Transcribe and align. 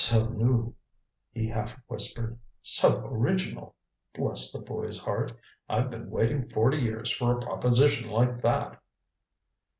"So 0.03 0.29
new," 0.29 0.73
he 1.31 1.47
half 1.47 1.77
whispered. 1.85 2.39
"So 2.63 3.05
original! 3.05 3.75
Bless 4.15 4.51
the 4.51 4.63
boy's 4.63 4.99
heart. 4.99 5.31
I've 5.69 5.91
been 5.91 6.09
waiting 6.09 6.49
forty 6.49 6.79
years 6.79 7.11
for 7.11 7.37
a 7.37 7.39
proposition 7.39 8.09
like 8.09 8.41
that." 8.41 8.81